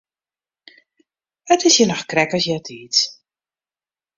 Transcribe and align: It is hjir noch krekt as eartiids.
It 1.55 1.61
is 1.69 1.75
hjir 1.77 1.89
noch 1.91 2.07
krekt 2.11 2.35
as 2.37 2.47
eartiids. 2.53 2.99